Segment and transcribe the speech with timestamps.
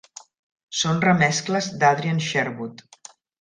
[0.77, 2.83] Són remescles d'Adrian Sherwood.